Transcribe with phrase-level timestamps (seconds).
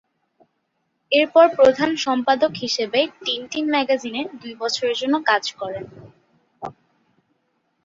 [1.11, 5.85] এরপর প্রধান সম্পাদক হিসেবে টিনটিন ম্যাগাজিনে দুই বছরের জন্য কাজ করেন।